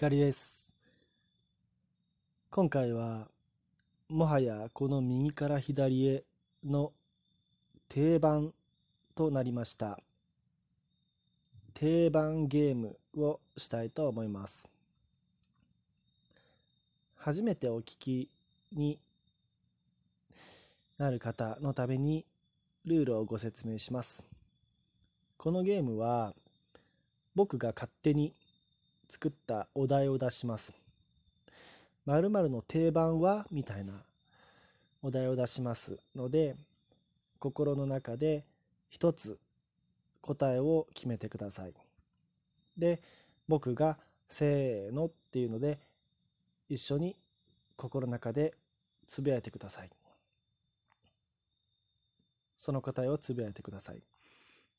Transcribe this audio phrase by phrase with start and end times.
[0.00, 0.72] 光です。
[2.50, 3.28] 今回は、
[4.08, 6.24] もはやこの右から左へ
[6.64, 6.94] の
[7.86, 8.54] 定番
[9.14, 10.00] となりました。
[11.74, 14.70] 定番ゲームをしたいと思います。
[17.16, 18.30] 初めてお聞き
[18.72, 18.98] に
[20.96, 22.24] なる方のために
[22.86, 24.26] ルールをご説明します。
[25.36, 26.32] このゲームは
[27.34, 28.32] 僕が勝手に
[29.10, 30.72] 作ったお題を出します。
[32.06, 33.92] 〇〇の定番はみたいな
[35.02, 36.54] お題を出しますので、
[37.40, 38.44] 心の中で
[38.88, 39.38] 一つ
[40.20, 41.74] 答えを決めてください。
[42.78, 43.02] で、
[43.48, 43.98] 僕が
[44.28, 45.80] せーのっていうので、
[46.68, 47.16] 一緒に
[47.76, 48.54] 心の中で
[49.08, 49.90] つぶやいてください。
[52.56, 54.02] その答えをつぶやいてください。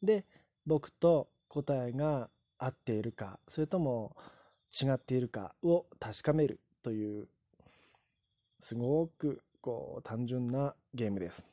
[0.01, 0.23] で、
[0.65, 2.29] 僕と答えが
[2.61, 4.15] 合っているか、それとも
[4.71, 7.27] 違っているかを確かめるという、
[8.59, 11.45] すごくこう単純なゲームです。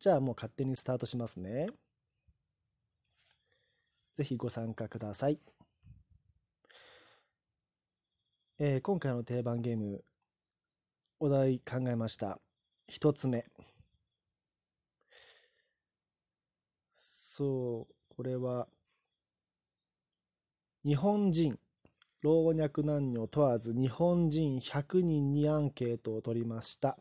[0.00, 1.66] じゃあもう勝手にスタートしますね。
[4.14, 5.38] ぜひご参加ください。
[8.58, 10.02] えー今回の定番ゲーム、
[11.20, 12.40] お題考えました。
[12.88, 13.44] 一つ目。
[16.94, 18.66] そう、これは、
[20.84, 21.56] 日本人、
[22.20, 26.98] 老若男女問わず日本人100人にアンケートを取りました。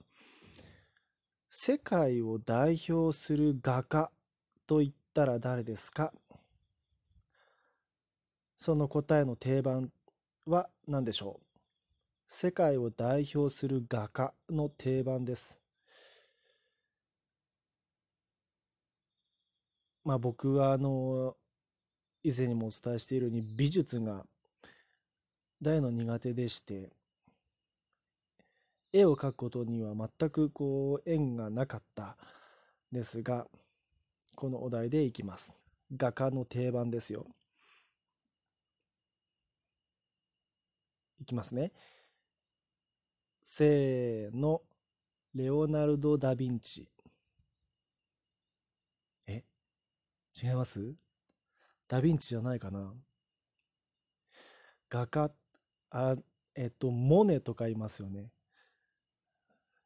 [1.50, 4.12] 世界を代表する画家
[4.68, 6.14] と言ったら誰ですか？
[8.56, 9.92] その答えの定番
[10.46, 11.46] は何でしょう？
[12.28, 15.60] 世界を代表する画家の定番です。
[20.08, 21.36] まあ僕はあの
[22.24, 24.26] 以前にもお伝えしているように美術が
[25.62, 26.92] 大の苦手でして。
[28.94, 32.16] 絵を描くことには全くこう縁がなかった
[32.90, 33.46] ですが
[34.36, 35.58] このお題でいきます。
[35.96, 37.28] 画家の定番ですよ。
[41.20, 41.74] いきますね。
[43.44, 44.62] せーの。
[45.36, 46.88] レオナルド・ダ・ヴィンチ
[49.28, 49.44] え
[50.42, 50.94] 違います？
[51.88, 52.94] ダ・ヴィンチじゃないかな。
[54.90, 55.32] 画家
[55.90, 56.16] あ
[56.56, 58.30] えっとモネとかいますよね。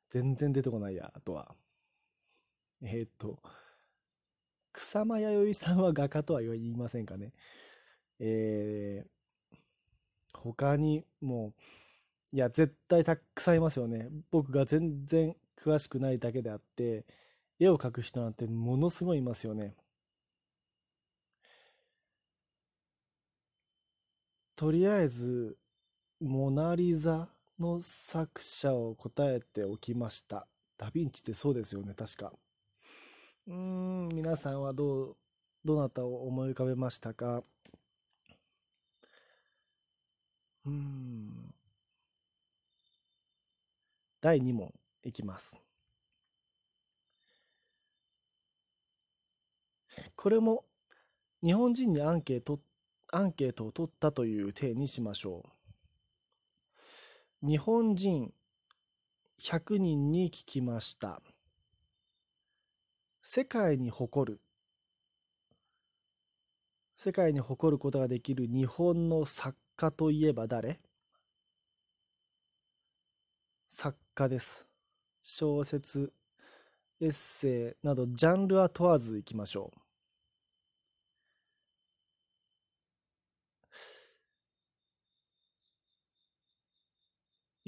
[0.10, 1.56] 全然出てこないやあとは。
[2.84, 3.40] えっと
[4.74, 7.34] 草間彌生さんは画家とは言いませんかね。
[8.20, 9.58] えー、
[10.34, 11.54] 他にも
[12.32, 14.10] いや絶対たくさんいますよね。
[14.32, 17.06] 僕が全然詳しくないだけであって
[17.60, 19.76] 絵を描く人なんてものすごいいますよね。
[24.62, 25.58] とりあえず、
[26.20, 27.28] モナリザ
[27.58, 30.48] の作者を答えておきました。
[30.78, 32.32] ダヴィンチってそうですよね、確か。
[33.48, 35.18] うーん、皆さんはどう、
[35.66, 37.42] どなたを思い浮かべましたか？
[40.68, 41.56] うん。
[44.22, 45.60] 第2問いきます。
[50.16, 50.66] これも
[51.42, 52.60] 日本人にアンケート
[53.12, 55.46] アンケートを取ったという体にしましょ
[57.44, 57.48] う。
[57.48, 58.34] 日本人
[59.40, 61.22] 100人に聞きました。
[63.22, 64.42] 世界に誇る、
[66.96, 70.80] 世界に誇ることができる日本の作家といえば誰？
[73.68, 74.68] 作家です。
[75.24, 76.14] 小説、
[77.00, 79.81] エッセイなどジャンルは問わずいきましょう。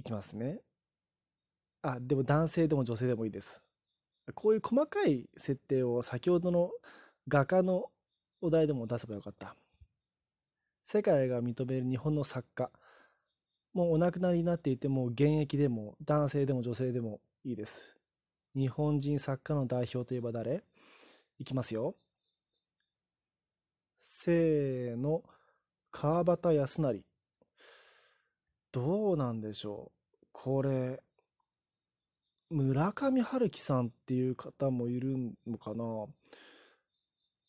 [0.04, 0.60] いきますね。
[1.82, 3.64] あ、でも男性でも女性でもいいです。
[4.36, 6.72] こういう細かい設定を先ほどの
[7.30, 7.90] 画家の
[8.42, 9.56] お題でも出せばよかった。
[10.84, 12.70] 世界が認める日本の作家。
[13.74, 17.96] もうお亡くなりになっていても現役でも男性でも女性でもいいです。
[18.56, 20.66] 日本人作家の代表といえば誰？
[21.40, 21.96] いきますよ。
[23.98, 25.24] せーの、
[25.92, 27.06] 川端康成。
[28.74, 29.92] どうなんでしょ
[30.24, 30.28] う。
[30.32, 31.04] これ、
[32.50, 35.16] 村上春樹さんっていう方もいる
[35.46, 36.08] のかな。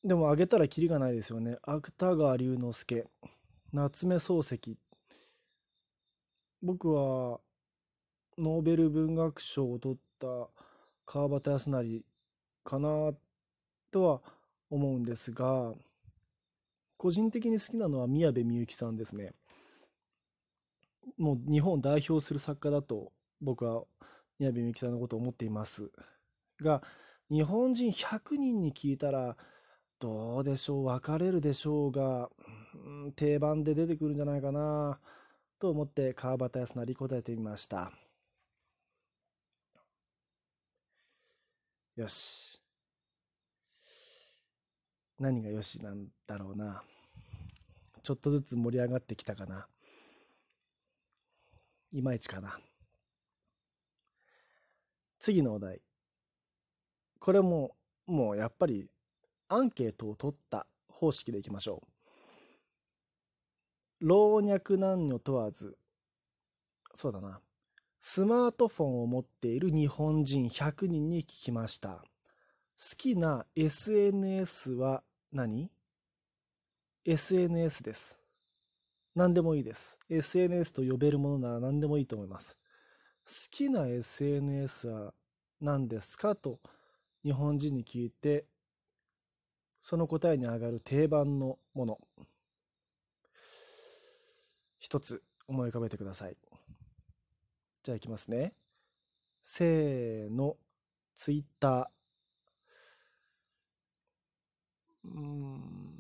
[0.05, 1.57] でも、あげたらキリがないですよね。
[1.63, 3.07] 芥川龍之介、
[3.73, 4.77] 夏目漱石。
[6.63, 7.41] 僕は、
[8.37, 10.51] ノーベル文学賞を取った
[11.07, 12.05] 川端康成
[12.65, 13.15] かな
[13.91, 14.21] とは
[14.69, 15.73] 思うんですが、
[16.99, 19.33] 個人的に好きなのは宮部みゆきさんですね。
[21.17, 23.85] もう日本を代表する作家だと僕は
[24.39, 25.91] 宮部みゆきさんのことを思っています。
[26.61, 26.83] が
[27.31, 29.37] 日本人100人に聞いたら
[29.99, 32.29] どうでしょう分かれるでしょうが、
[32.75, 35.01] うん、定番で出てくるんじゃないかな
[35.59, 37.93] と思って川端康成答えてみました。
[41.97, 42.61] よし。
[45.19, 46.83] 何がよしなんだろうな。
[48.03, 49.67] ちょっとずつ盛り上がってきたかな。
[51.95, 52.59] いまいちかな。
[55.21, 55.81] 次のお題。
[57.21, 57.77] これも、
[58.07, 58.91] もうやっぱり
[59.49, 61.85] アンケートを取った方式でいきましょ
[64.01, 64.07] う。
[64.07, 65.79] 老若男女問わず、
[66.95, 67.41] そうだな。
[68.01, 72.05] スマートフォンを持っている日本人100人に聞きました。
[72.77, 75.71] 好きな SNS は何
[77.05, 78.24] ?SNS です。
[79.15, 79.99] 何でもいいです。
[80.09, 82.57] SNS と呼べるものなら何でもいいと思います。
[83.25, 85.15] 好きな SNS は
[85.61, 86.61] 何ですかと
[87.25, 88.47] 日本人に聞いて、
[89.81, 91.99] その答えに上がる定番のもの。
[94.81, 96.37] 一つ思い浮かべてください。
[97.83, 98.55] じゃあいきますね。
[99.43, 100.57] せーの、
[101.15, 105.09] ツイッター。
[105.09, 105.94] うん。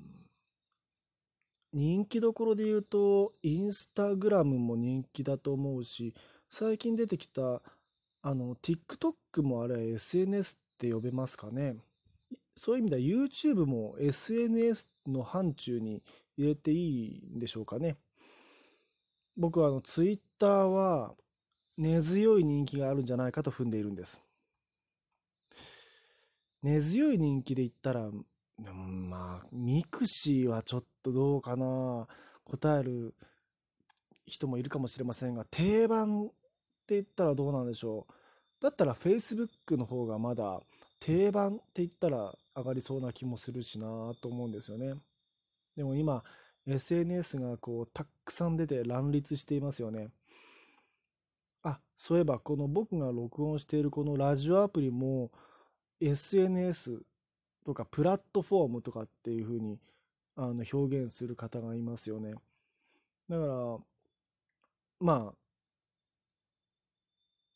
[1.74, 6.14] 人気どころで言うと、インスタグラムも人気だと思うし、
[6.48, 7.62] 最近出てきた、
[8.22, 11.74] あの、TikTok もあれは SNS って呼べますかね。
[12.54, 16.04] そういう意味では YouTube も SNS の範疇に
[16.36, 17.96] 入れていいんでしょうかね。
[19.36, 21.16] 僕はあの Twitter は
[21.76, 24.22] 根強い人気があるんじゃないかと踏んでいるんです。
[26.62, 28.10] 根強い人気で言ったら、
[28.58, 32.06] でもまあ、 mixi はちょっとどうかな。
[32.44, 33.14] 答える
[34.26, 36.28] 人もいるかもしれませんが、定番っ
[36.86, 38.12] て言ったらどうなんでしょう。
[38.62, 40.60] だったら Facebook の方がまだ
[41.00, 44.94] 定番って言ったら上がりそうな気もするしなと思うんですよね。
[45.76, 46.22] でも今、
[46.66, 50.08] SNS がこうたくさん出て乱立していますよね。
[51.62, 55.30] あ、そういえばこの僕が録音しているこのラジオアプリも
[56.00, 57.02] SNS
[57.64, 59.78] とかプラットフォームとかっていうふうに
[60.36, 62.34] あの表現する方がいますよね。
[63.28, 63.78] だから、
[65.00, 65.34] まあ、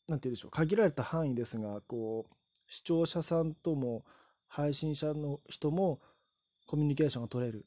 [0.07, 2.33] なんて言うでしょう、限られた範囲ですが、こう、
[2.67, 4.03] 視聴者さんとも
[4.47, 5.99] 配信者の人も
[6.65, 7.65] コミュニケーションが取れる。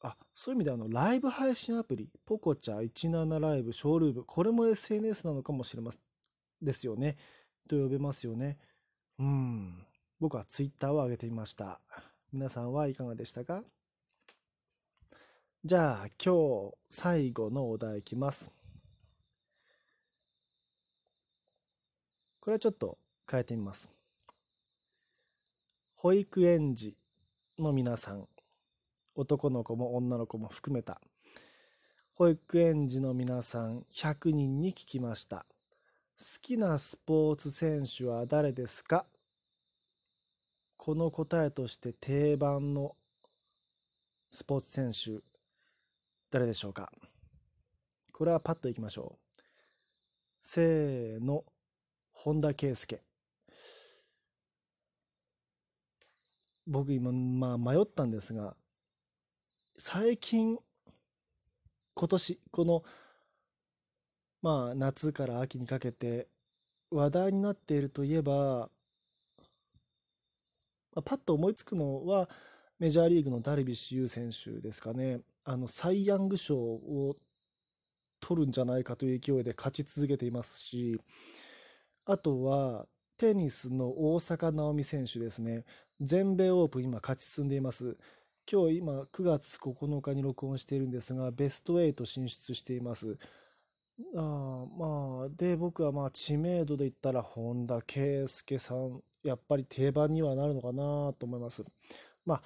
[0.00, 6.00] あ、そういう意味であの、ライブ配信アプリ、ポコチャ17ライブ、ショールーム、これも SNS なのかもしれません。
[6.62, 7.16] ですよね。
[7.68, 8.58] と呼べますよね。
[9.18, 9.85] うん。
[10.18, 11.78] 僕はツイッターを上げてみました。
[12.32, 13.62] 皆さんはいかがでしたか？
[15.62, 18.50] じゃあ今日最後のお題いきます。
[22.40, 22.96] これはちょっと
[23.30, 23.90] 変えてみます。
[25.96, 26.96] 保育園児
[27.58, 28.26] の皆さん、
[29.16, 31.00] 男の子も女の子も含めた
[32.14, 35.44] 保育園児の皆さん100人に聞きました。
[36.18, 39.04] 好きなスポーツ選手は誰ですか？
[40.86, 42.94] この答えとして定番の
[44.30, 45.20] スポーツ選手、
[46.30, 46.92] 誰でしょうか？
[48.12, 49.42] これはパッといきましょう。
[50.42, 51.44] せーの、
[52.12, 53.00] 本田圭佑。
[56.68, 58.54] 僕今、まあ迷ったんですが、
[59.76, 60.56] 最近、
[61.94, 62.84] 今年、この、
[64.40, 66.28] まあ夏から秋にかけて
[66.92, 68.70] 話題になっているといえば、
[70.96, 72.28] まあ、パッと思いつくのは、
[72.78, 75.20] メジャーリーグのダルビッシュ有選手ですかね。
[75.44, 77.16] あの、サイ・ヤング賞を
[78.20, 80.98] 取るんじゃないかという勢いで勝ち続けていますし、
[82.06, 82.86] あとは、
[83.18, 85.64] テニスの大坂なおみ選手ですね。
[86.00, 87.96] 全米オープン今勝ち進んでいます。
[88.50, 93.18] 今日今9月9日に録音しているんですが、ベスト8進出しています。
[94.14, 101.64] あまあ、で、僕はまあ知名度で言ったら本田圭佑さんやっぱり定番にはなるのかなと思います。
[102.24, 102.42] まあ、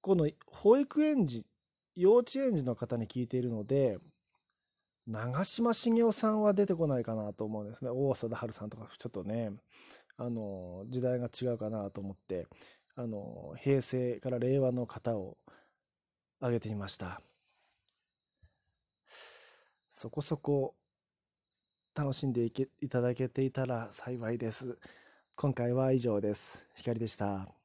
[0.00, 1.44] この保育園児、
[1.96, 3.98] 幼稚園児の方に聞いているので、
[5.06, 7.90] 長嶋茂雄さんは出てこないかなと思うんですね。
[7.90, 9.50] 大貞治さんとか、ちょっとね、
[10.16, 12.46] あの、時代が違うかなと思って、
[12.94, 15.38] あの、平成から令和の方を
[16.38, 17.20] 挙げてみました。
[19.88, 20.74] そこそこ
[21.94, 24.78] 楽しんでいけいただけていたら幸いです。
[25.40, 26.66] 今回は以上です。
[26.74, 27.59] 光でした。